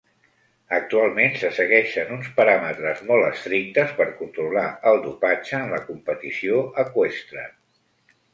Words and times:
Actualment 0.75 1.35
se 1.41 1.51
segueixen 1.57 2.09
uns 2.15 2.29
paràmetres 2.39 3.03
molt 3.09 3.27
estrictes 3.27 3.93
per 4.01 4.09
controlar 4.23 4.65
el 4.93 4.99
dopatge 5.05 5.59
en 5.61 5.71
la 5.77 5.83
competició 5.93 6.65
eqüestre. 6.87 7.47